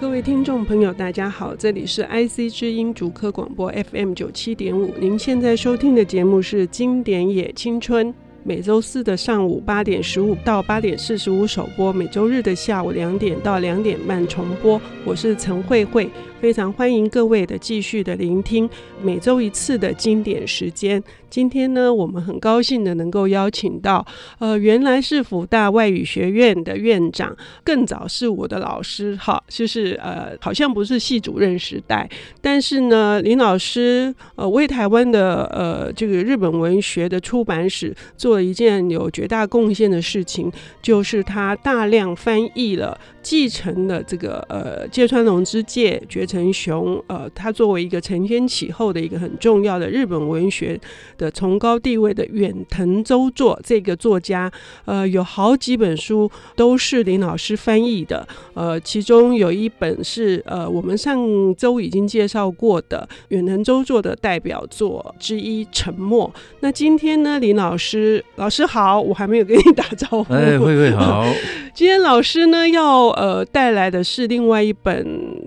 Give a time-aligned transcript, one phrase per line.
[0.00, 8.08] 各位听众朋友，大家好，这里是 IC 之音竹科广播 FM 九七点五，您现在收听的节目是《经典也青春》，
[8.42, 14.80] 每周四的上午八点十五到八点四十五首播，每周日的下午两点到两点半重播。
[15.04, 16.08] 我是陈慧慧。
[16.40, 18.66] 非常欢迎各位的继续的聆听
[19.02, 21.02] 每周一次的经典时间。
[21.28, 24.04] 今天呢，我们很高兴的能够邀请到，
[24.38, 32.08] 呃，原来是辅大外语学院的院长，更早是我的老师，哈，就是呃，好像不是系主任时代，
[32.40, 42.96] 但是呢，林老师呃为台湾的呃这个日本文学的出版史做做了一件有绝大贡献的事情，就是他大量翻译了。
[43.22, 50.80] 继承了这个呃芥川龙之介、堀承雄，呃，他作为一个承先启后的一个很重要的日本文学
[51.18, 54.50] 的崇高地位的远藤周作这个作家，
[54.86, 66.32] 呃，有好几本书都是林老师翻译的，呃，其中有一本是呃我们上周已经介绍过的远藤周作的代表作之一《沉默》。
[66.60, 71.24] 那今天呢，林老师，老师好，我还没有跟你打招呼，哎，慧慧好，
[71.74, 73.10] 今天老师呢要。
[73.20, 75.06] 呃，带来的是另外一本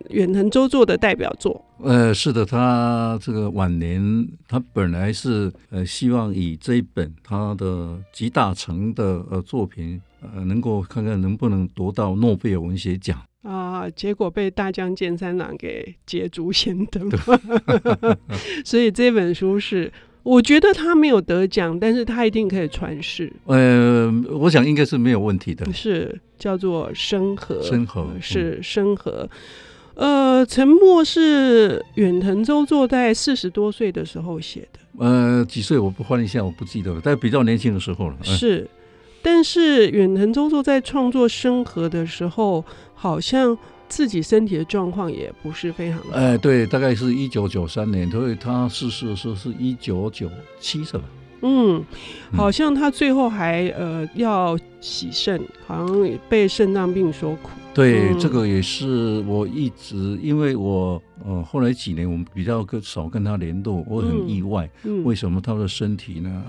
[0.09, 1.63] 远藤周作的代表作。
[1.81, 17.09] 呃，是的，他这个晚年，他本来是呃希望以这一本他的集大成的呃作品，呃，能够看看能不能夺到诺贝尔文学奖啊，结果被大江健三郎给捷足先登，
[18.63, 19.91] 所以这本书是。
[20.23, 23.31] 我觉得他没有得奖，但是他一定可以传世。
[23.45, 25.71] 呃，我想应该是没有问题的。
[25.73, 29.29] 是叫做深河，深河是生和。
[29.95, 34.79] 呃，沉默是远藤周作在四十多岁的时候写的。
[34.97, 38.15] 呃，几岁我不换一下，我不记得了，但比较年轻的时候了。
[38.23, 38.67] 是，
[39.21, 42.63] 但是远藤周作在创作生河的时候，
[42.95, 43.57] 好像。
[43.95, 46.05] 自己身体的状况也不是非常好。
[46.13, 50.27] 哎，对，大概是一九九三年，所以他逝世的时候是一九九
[50.59, 51.03] 七，是吧？
[51.43, 51.83] 嗯，
[52.31, 57.51] 好像他最后还呃要洗肾，好像被肾脏病所苦。
[57.71, 66.43] 对，嗯、这个也是我一直，因为我呃后来几年我们比较跟少跟他联络，我很意外，嗯嗯、为什么他的身体呢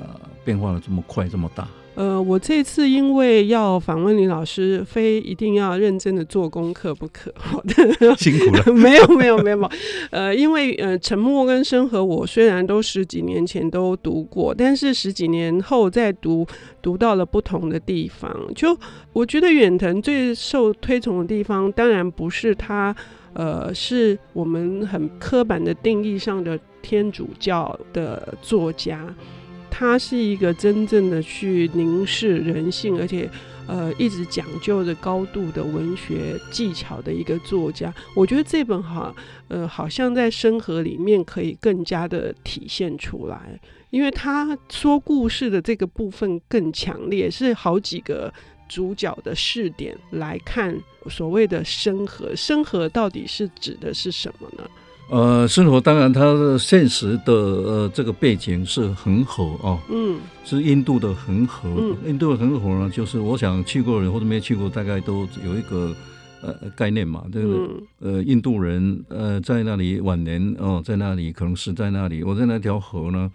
[0.46, 1.68] 变化的这么快这么大？
[1.94, 7.32] 呃，我这次因为要访问李老师，非一定要认真的做功课不可。
[7.36, 8.64] 好的， 辛苦了。
[8.74, 9.70] 没有没有没有，
[10.10, 16.44] 呃，因为呃，沉默跟生和，我虽然都十几年前都读过，但是十几年后再读，
[16.82, 18.34] 读到了不同的地方。
[18.56, 18.76] 就
[19.12, 22.94] 我觉得远藤最受推崇的地方，当然不是他，
[23.34, 29.14] 呃，是我们很刻板的定义上的天主教的作家。
[29.76, 33.28] 他是一个真正的去凝视人性，而且
[33.66, 37.92] 呃一直讲究着高度的文学技巧的一个作家。
[38.14, 39.12] 我觉得这本好，
[39.48, 43.58] 呃，好像在深河里面可以更加的体现出来，
[43.90, 48.32] 因为他说故事的这个部分更强烈，是好几个
[48.68, 50.78] 主角的视点来看
[51.10, 52.32] 所谓的深河。
[52.36, 54.70] 深河到底是指的是什么呢？
[55.10, 61.68] 呃，生活当然，它的现实的呃这个背景是恒河哦，嗯，是印度的恒河。
[61.76, 65.94] 嗯、印度的恒河呢，就是我想去过人或者没去过，大概都有一个
[66.40, 67.24] 呃概念嘛。
[67.30, 67.54] 这个、
[68.00, 72.24] 嗯、呃，印度人呃在那里晚年哦、呃，在那里可能死在那里。
[72.24, 73.30] 我在那条河呢，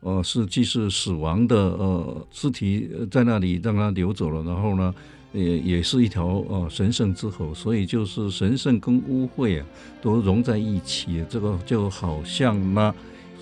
[0.00, 4.92] 呃，是既是死亡的呃尸体在那里让它流走了，然后呢。
[5.32, 9.66] 也也是一条呃神圣之河，所以就是神圣跟污秽啊
[10.00, 11.24] 都融在一起。
[11.28, 12.94] 这个就好像呢，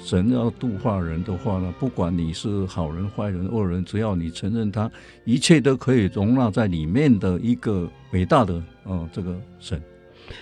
[0.02, 4.90] 神要度化人的话呢，不管你是好人、坏人、恶人，只要你承认他，
[5.24, 9.82] 一切都可以容纳在里面的一个伟大的、呃、这个神。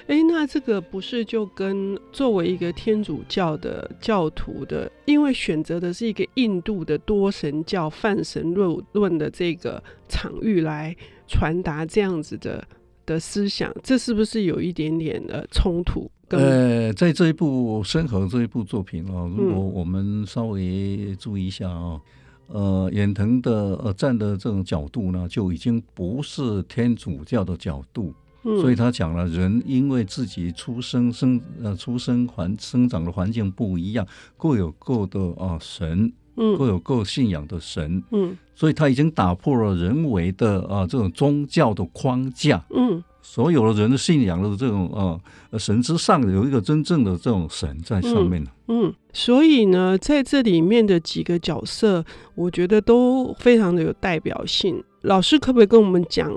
[0.07, 10.95] 哎，那这个不是就跟作为一个天主教的教徒的，因为选择的是一个印度的多神教泛神论论的这个场域来
[11.29, 12.67] 传达这样子的
[13.07, 16.11] 的思想，这是不是有一点点的冲突？
[16.31, 22.01] 呃，在这一部《深河》这一部作品哦，如果我们稍微注意一下啊，
[22.49, 23.53] 嗯、呃，远藤的
[23.85, 28.13] 呃站的这种角度呢，就已经不是天主教的角度。
[28.43, 34.07] 所以他讲了，人因为自己出生生呃出生环生长的环境不一样，
[34.39, 45.21] 各有各的啊神，嗯，各有各信仰的神，嗯，所以他已经打破了人为的啊这种宗教的框架，嗯，所有的人的信仰的这种啊
[45.59, 52.05] 神之上有一个真正的这种神在上面，嗯，嗯，所以呢，在这里面的几个角色，
[52.35, 54.83] 我觉得都非常的有代表性。
[55.03, 56.31] 老师可不可以跟我们讲？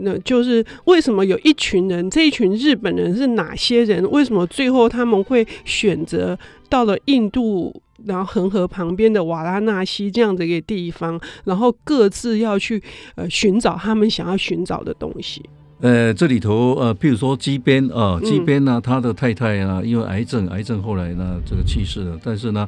[0.00, 4.02] 那就是为什么有一群人，这一群日本人是哪些人？
[4.10, 6.38] 为什么最后他们会选择
[6.68, 12.82] 到了印度，然后恒河旁边的瓦拉纳西这样的一个地方，然后各自要去
[13.14, 15.42] 呃寻找他们想要寻找的东西？
[15.80, 22.18] 呃，这里头呃，譬如说基边啊，基边呢，他的太太啊，因为癌症，癌症后来呢，这个去世了。
[22.24, 22.66] 但是呢，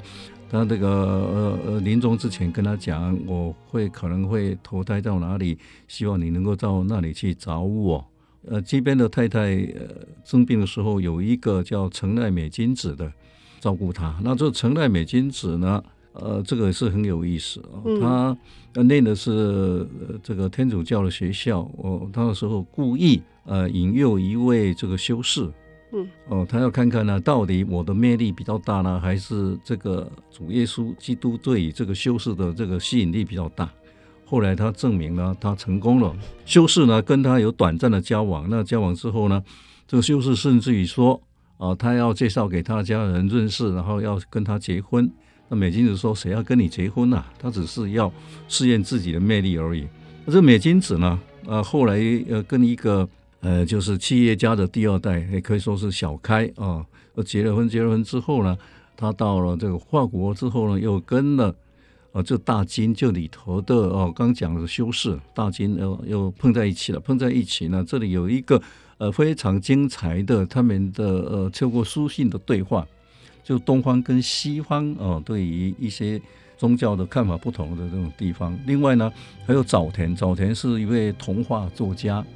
[0.50, 5.58] 他这个呃呃临终之前跟他讲，我会可能会投胎到哪里，
[5.88, 8.04] 希望你能够到那里去找我。
[8.48, 13.12] 呃，这边的太太呃生病的时候，有一个叫城濑美金子的
[13.58, 14.16] 照顾他。
[14.22, 15.82] 那这城濑美金子呢？
[16.12, 17.82] 呃，这个是很有意思啊。
[18.00, 18.38] 他
[18.74, 19.86] 呃念的是
[20.22, 22.08] 这个天主教的学校哦。
[22.10, 25.50] 他那时候故意呃引诱一位这个修士，
[25.92, 33.70] 嗯，哦，他要看看呢，到底我的魅力比较大呢，还是这个主耶稣基督对这个修士的这个吸引力比较大？
[34.24, 36.14] 后来他证明了他成功了。
[36.44, 39.42] 修士呢跟他有短暂的交往，那交往之后呢，
[39.86, 41.20] 这个修士甚至于说
[41.58, 45.10] 啊，他要介绍给他家人认识，然后要跟他结婚。
[45.48, 47.32] 那美金子说：“谁要跟你结婚呐、啊？
[47.38, 48.12] 他只是要
[48.48, 49.86] 试验自己的魅力而已。
[50.24, 51.20] 那这美金子呢？
[51.46, 51.96] 呃，后来
[52.28, 53.08] 呃，跟一个
[53.46, 56.84] 呃，就是企业家的第二代，也可以说是小开啊，
[57.24, 57.68] 结了婚。
[57.68, 58.58] 结了婚之后呢，
[58.96, 61.54] 他到了这个法国之后呢，又跟了
[62.10, 66.98] 呃，这大金就里头的哦，刚讲的修士大金又又碰在一起了。
[66.98, 68.60] 碰在一起呢，这里有一个
[68.98, 72.84] 呃非常精彩的他们的呃，透过书信的对话。”
[73.46, 76.20] 就东方跟西方啊，对于一些
[76.56, 78.58] 宗教的看法不同的这种地方。
[78.66, 79.12] 另外呢，
[79.46, 82.26] 还有早田，早田是一位童话作家。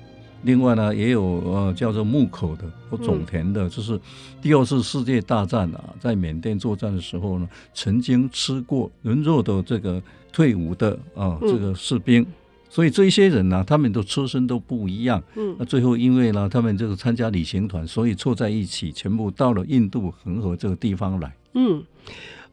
[0.42, 4.00] 另外呢，也有呃叫做木口的或种田的，就是
[4.40, 10.02] 第二次世界大战啊，在缅甸作战的时候呢，曾经吃过人肉的这个
[10.32, 12.26] 退伍的啊这个士兵。
[12.72, 15.20] 所以这一些人呢、啊，他们的出身都不一样。
[15.34, 21.34] 嗯，那最后因为呢，他们这个参加旅行团，所以凑在一起，全部到了印度恒河这个地方来。
[21.54, 21.82] 嗯，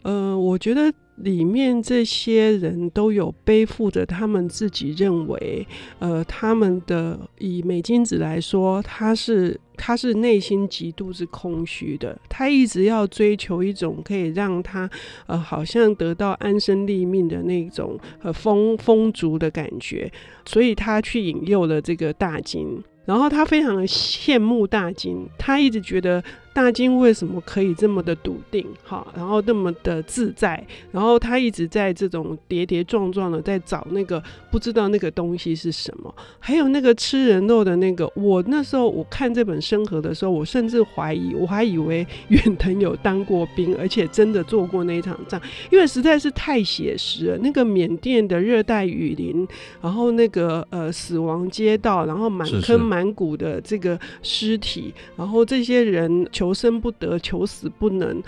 [0.04, 0.94] 呃，我觉得。
[1.24, 5.66] 里面这些人都有背负着他们自己认为，
[5.98, 14.88] 呃，他们的以美金子来说，他是他是内心极度是空虚的，他一直要追求一种可以让他
[15.26, 20.12] 呃好像得到安身立命的那种呃丰丰足的感觉，
[20.46, 26.24] 所以他去引诱了这个大金，然后他非常的羡慕大金，他一直觉得。
[26.57, 28.65] 大金为什么可以这么的笃定？
[28.83, 36.12] 哈，然后那么的自在，然后他一直在这种跌跌撞撞的在找那个不知道那个东西是什么。
[36.39, 45.39] 还有那个吃人肉的那个，我那时候我看这本《生河》的时候，我甚至怀疑，我还以为远藤有当过兵，而且真的做过那一场仗，
[45.69, 47.38] 因为实在是太写实了。
[47.38, 49.48] 那个缅甸的热带雨林，
[49.80, 56.47] 然后那个呃死亡街道，然后满坑满谷的这个尸体，是是然后这些人求。
[56.48, 58.24] 求生不得，求死不能，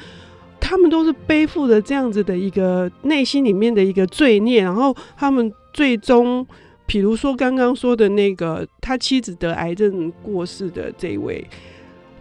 [0.59, 6.45] 他们都是背负着这样子的一个内心里面的一个罪孽，然后他们最终，
[6.85, 11.47] 比如说刚刚说的那个他妻子得癌症过世的这位，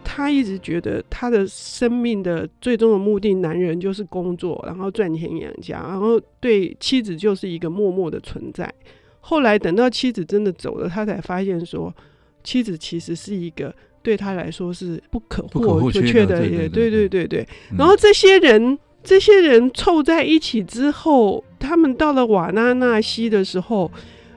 [0.01, 8.73] 他一直觉得他的生命的最终的目的，男人就是工作，然后赚钱养家，然后对妻子就是一个默默的存在。
[9.19, 11.93] 后来等到妻子真的走了，他才发现说，
[12.41, 13.75] 妻子其实是一个。
[14.09, 17.47] 对他来说是不可或缺的，也对对对对。
[17.77, 23.91] 然后这些人，这些人凑在一起之后，他们到了瓦拉纳西的时候，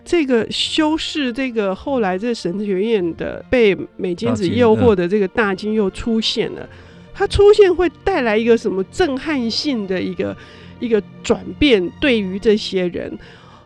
[0.05, 6.69] 这个修士，这个后来这神学院的被美金子诱惑的这个大金又出现了。
[7.15, 10.37] 他出现会带来一个什么震撼性的一个
[10.81, 11.91] 一个转变？
[11.99, 13.11] 对于这些人，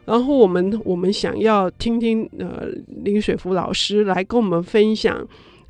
[0.05, 2.69] 然后我们我们想要听听呃
[3.03, 5.27] 林水福老师来跟我们分享。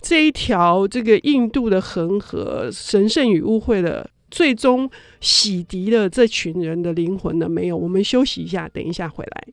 [0.08, 4.88] 这一条这个印度的恒河，神圣与污秽的，最终
[5.20, 7.76] 洗涤了这群人的灵魂了没有？
[7.76, 9.48] 我们休息一下，等一下回来。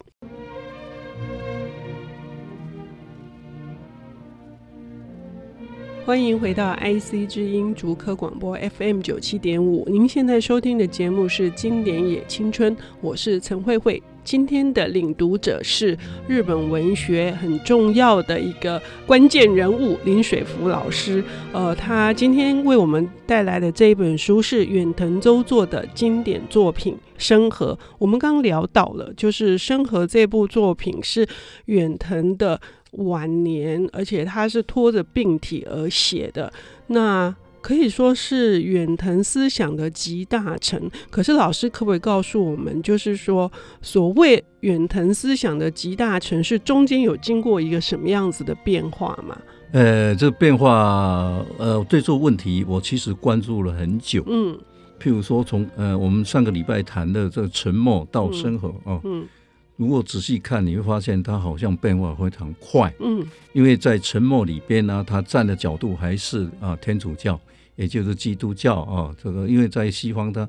[6.05, 14.03] 欢迎回到 IC 之音竹科广播 FM 九七点五，您现在收听的节目是《经典也青春》，我是陈慧慧。
[14.23, 21.23] 今天的领读者是日本文学很重要的一个关键人物林水福老师。
[21.51, 27.73] 呃，他今天为我们带来的这一本书是远藤周作的经典作品《生和》。
[27.97, 31.27] 我们刚聊到了，就是《生和》这部作品是
[31.65, 32.59] 远藤的
[32.91, 36.51] 晚年，而且他是拖着病体而写的。
[36.87, 40.91] 那可以说是远藤思想的集大成。
[41.09, 43.49] 可是老师可不可以告诉我们，就是说
[43.81, 49.35] 所谓远藤思想的集大成，是中间有经过一个什么样子的变化吗？
[49.71, 54.23] 呃，这个变化，呃，对这个问题我其实关注了很久。
[54.27, 54.55] 嗯，
[55.01, 59.21] 譬如说从呃我们上个礼拜谈的这个沉默到生活啊，嗯。
[59.21, 59.27] 嗯
[59.75, 62.93] 如果仔细看，你会发现它好像变化非常快。
[62.99, 67.39] 嗯，因为在沉默里边呢，它站的角度还是啊天主教，
[67.75, 69.15] 也就是基督教啊。
[69.21, 70.47] 这个因为在西方，它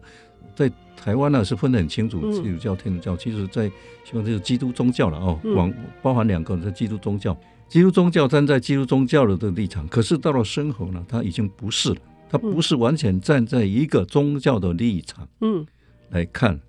[0.54, 3.16] 在台湾呢是分得很清楚，基督教、天主教。
[3.16, 3.68] 其实，在
[4.04, 7.36] 西方就是基督宗教了哦，广包含两个是基督宗教。
[7.66, 11.96] 基督宗教站在基督宗教的这个立场，可是到了生活呢，它已经不是了，
[12.28, 15.66] 它不是完全站在一个宗教的立场嗯
[16.10, 16.60] 来看，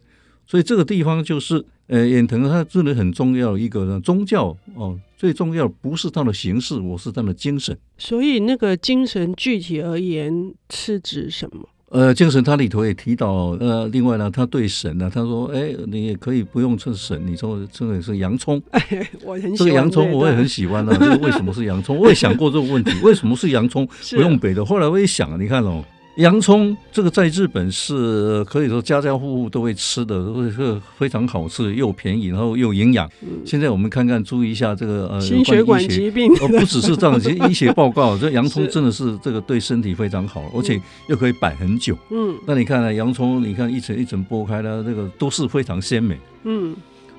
[0.47, 1.65] 所以这个地方就是。
[1.87, 7.77] 呃，远藤他真的很重要一个宗教哦，最重要不是他的形式，我是他的精神。
[7.99, 11.69] 所以那个精神具体而言是指什么？
[11.89, 20.97] 呃，精神它里头也提到，呃，另外呢，他对神呢，他说，哎，你也可以不用称神，你说这个是洋葱，哎， 我很喜欢这个洋葱，我也很喜欢啊。
[20.99, 21.95] 这个为什么是洋葱？
[21.95, 24.65] 我也想过这个问题， 为什么是洋葱不用北的？
[24.65, 25.85] 后来我一想，你看哦。
[26.15, 33.09] 洋葱这个在日本是可以说家家户户都会吃的，都是非常好吃，又便宜，然后又营养。
[33.21, 41.97] 嗯、现在我们看看，注意一下这个呃，心血管疾病，呃，不只是这样，其实医学报告， 这洋葱真的是这个对身体非常好，而且又可以摆很久。
[42.11, 42.93] 嗯，那你看呢？
[42.93, 46.17] 洋葱，你看一层一层剥开了，这个都是非常鲜美。
[46.45, 46.73] 嗯，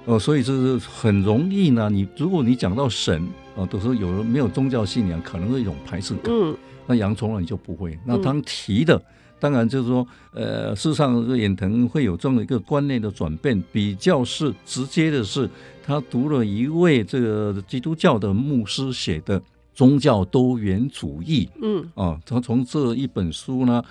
[0.06, 1.90] 呃，所以就是很容易呢。
[1.90, 3.22] 你如果你讲到神
[3.54, 6.32] 啊、呃，都说有人没有宗教信仰，可能是一种排斥感。
[6.32, 6.56] 嗯。
[6.86, 7.98] 那洋葱呢，你就不会。
[8.04, 9.04] 那当提的，嗯、
[9.38, 15.48] 当然就是说，呃，事实上，这个远藤会有这么一个观念的转变，比较是直接的是，
[15.84, 19.40] 他读了一位这个基督教的牧师写的
[19.74, 21.48] 《宗教多元主义》。
[21.60, 23.82] 嗯，啊，他从这一本书呢，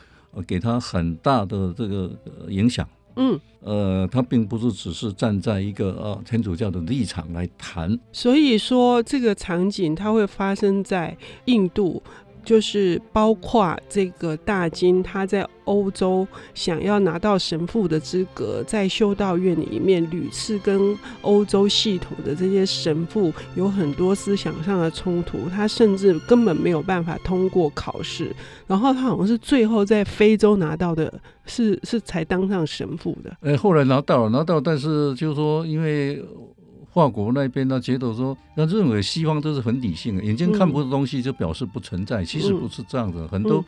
[0.48, 2.12] 给他很大的这个
[2.48, 2.88] 影响。
[3.18, 7.98] 嗯，呃，他并不是只是站在一个呃天主教的立场来谈。
[8.12, 12.04] 所以说，这个场景它会发生在印度。
[12.46, 28.34] 就是包括这个大金，他在欧洲想要拿到神父的资格，在修道院里面屡次跟欧洲系统的这些神父有很多思想上的冲突，他甚至根本没有办法通过考试。
[28.68, 31.12] 然后他好像是最后在非洲拿到的
[31.46, 33.36] 是，是才当上神父的。
[33.42, 36.24] 哎，后来拿到了，拿到，但是就是说，因为。
[36.96, 43.28] 法国那边呢，觉得说，那认为西方都是很理性的，眼睛看不到东西就表示不存在，嗯、其实不是这样的。
[43.28, 43.64] 很多，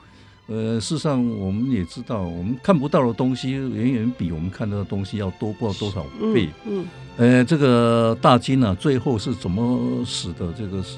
[0.48, 6.04] 嗯、呃，事实上我们也知道，我们看不到的东西远远比我们看到的东西要多，不知道多少
[6.34, 6.48] 倍。
[6.66, 6.86] 嗯，
[7.18, 10.54] 嗯呃，这个大金呢、啊，最后是怎么死的？
[10.54, 10.98] 这个是。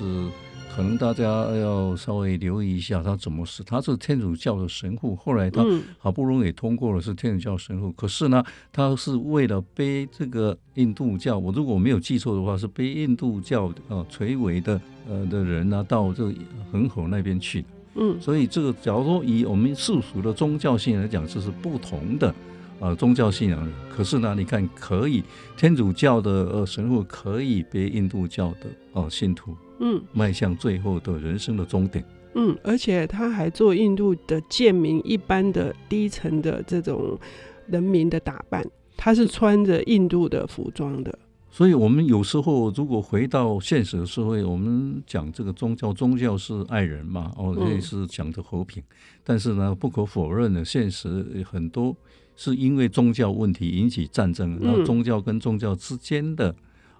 [0.79, 3.61] 可能大家要稍微留意一下他怎么死。
[3.63, 5.61] 他是天主教的神父，后来他
[5.97, 16.33] 好不容易通过了是天主教神父，可是呢，他是为了背这个印度教，我如果没有记错的话，是背印度教啊垂危的呃的人呢，到这个
[16.71, 17.65] 恒河那边去。
[17.95, 22.33] 嗯，所以这个假如说以我们世俗的宗教性来讲，这是不同的
[22.79, 23.69] 啊宗教信仰。
[23.93, 25.25] 可是呢，你看可以
[25.57, 29.53] 天主教的呃神父可以背印度教的呃信徒。
[29.79, 32.03] 嗯，迈向最后的人生的终点。
[32.35, 37.17] 嗯，而且他还做印度的贱民一般的低层的这种
[37.65, 38.63] 人民的打扮，
[38.95, 41.17] 他是穿着印度的服装的。
[41.49, 48.83] 所以，我们有时候如果回到现实的社会，我们讲这个宗教，宗教是爱人嘛，哦，也是讲的和平。
[48.83, 51.97] 嗯、但是呢，不可否认的，现实很多
[52.35, 56.55] 是因为宗教问题引起战争，然后宗教跟宗教之间的。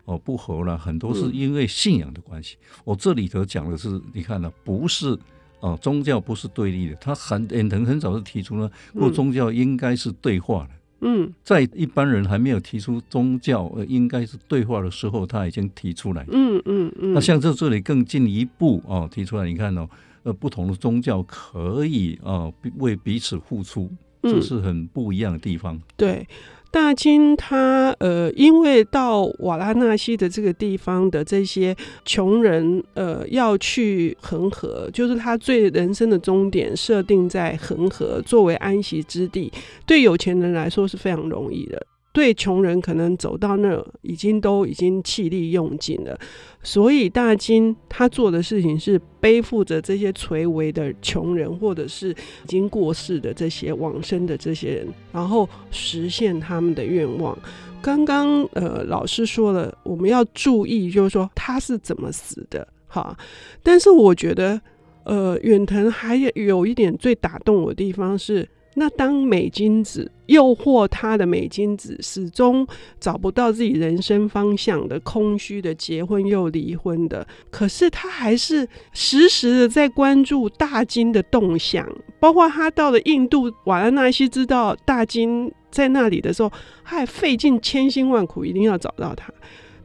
[0.09, 2.57] 哦，不合了，很多是因为信仰的关系。
[2.61, 5.15] 嗯、我这里头讲的是，你看呢，不是
[5.59, 6.95] 哦，宗教不是对立的。
[6.95, 10.69] 他很远藤很早就提出了，过宗教应该是对话的。
[11.01, 16.25] 嗯，在一般人还没有提出宗教呃应该是对话的时候，他已经提出来。
[16.31, 16.91] 嗯嗯嗯。
[16.97, 19.87] 嗯那像这这里更进一步哦，提出来，你看哦，
[20.23, 23.91] 呃，不同的宗教可以啊、呃、为彼此付出，
[24.23, 25.75] 这是很不一样的地方。
[25.75, 26.27] 嗯、对。
[26.71, 39.51] 大金他呃，因为到瓦拉纳西的这个地方的这些穷人呃，要去恒河，就是他最人生的终点设定在恒河作为安息之地，
[39.85, 41.85] 对有钱人来说是非常容易的。
[42.19, 46.19] 对穷人可能走到那已经都已经气力用尽了，
[46.61, 57.37] 所以大金他做的事情是背负着这些垂危的穷人，或者是已经过世的这些往生的这些人，然后实现他们的愿望。
[57.81, 63.17] 刚刚呃老师说了，我们要注意，就是说他是怎么死的，哈。
[63.63, 64.59] 但是我觉得。
[65.05, 72.65] 呃，远藤还有有一点最打动我的地方是，那当美金子诱惑他的美金子始终
[72.99, 81.85] 找不到自己人生方向的空虚的结婚又离婚的，可是他还是时时的在关注大金的动向，
[82.19, 86.51] 包括他到了印度，瓦拉纳西知道大金在那里的时候，
[86.83, 89.33] 还费尽千辛万苦一定要找到他。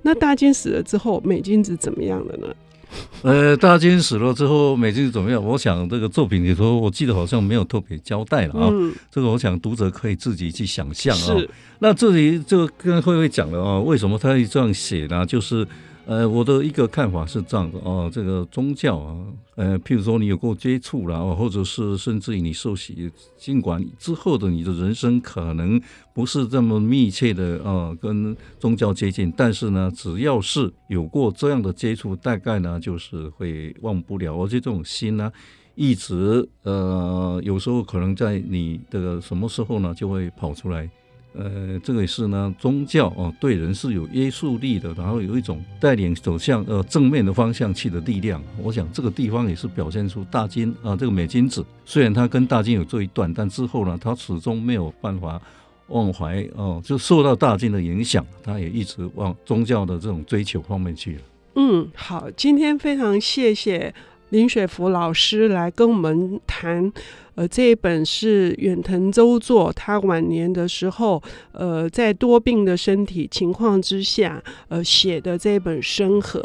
[0.03, 2.55] 那大金死了之后，美金子怎么样了呢？
[3.23, 5.43] 呃，大金死了之后，美金怎么样？
[5.43, 8.69] 我想这个作品里头，我记得好像没有特别交代了啊。
[8.71, 11.39] 嗯、这个我想读者可以自己去想象啊。
[11.39, 15.25] 是那这里就跟慧慧讲了啊，为什么他会这样写呢？
[15.27, 15.67] 就是。
[16.07, 19.17] 呃，我的一个看法是这样的哦，这个宗教啊，
[19.57, 25.81] 呃，譬如说你有过接触了，或者是甚至于你受洗，尽管之后的你的人生可能
[26.15, 35.33] 不是这么密切的、呃，跟宗教接近，但是呢，只要是有过这样的接触，大概呢就是会忘不了，而且这种心呢，
[35.75, 40.91] 一直呃，有时候可能在你的什么时候呢，就会跑出来。
[41.35, 48.43] 呃，这个也是呢，宗教哦，对人是有约束力的，然后有一种带领走向呃正面的方向去的力量。
[48.62, 55.41] 我想这个地方也是表现出大金啊，这个美金子虽然他跟大金有这一段，但之后呢，他始终没有办法
[55.88, 61.23] 忘怀哦，就受到大金的影响，他也一直往宗教的这种追求方面去了。
[61.57, 63.95] 嗯，好，今天非常谢谢。
[64.35, 66.93] 林水福老师来跟我们谈，
[67.37, 71.23] 呃，这一本是远藤周作他晚年的时候，
[71.53, 76.41] 呃，在多病的身体情况之下，呃，写的这一本《生和》。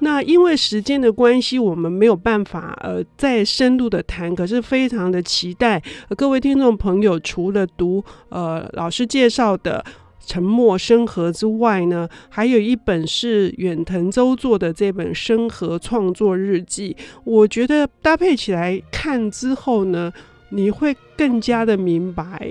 [0.00, 5.82] 那因为时间的关系，我们没有办法呃再深入的谈，可是非常的期待，
[6.14, 9.82] 各位听众朋友，除了读呃老师介绍的。
[10.30, 16.96] 沉默生和之外呢，还有一本是远藤周作的这本《生和创作日记》。
[17.24, 20.12] 我觉得搭配起来看之后呢，
[20.50, 22.48] 你会更加的明白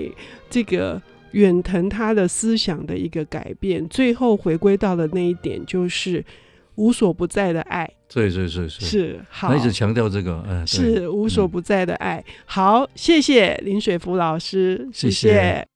[0.50, 3.88] 这个远藤他的思想的一个改变。
[3.88, 6.22] 最后回归到的那一点，就是
[6.74, 7.90] 无所不在的爱。
[8.12, 12.18] 对对对，是是，好，他一直强调这个，嗯，是无所不在的爱。
[12.18, 15.28] 嗯、好，谢谢林水福老师，谢谢。
[15.28, 15.68] 谢谢